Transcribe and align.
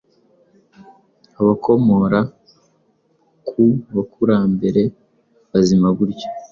abakomora 1.39 2.19
ku 3.47 3.63
Bakurambere 3.95 4.83
bazima 5.51 5.87
gutyo 5.97 6.27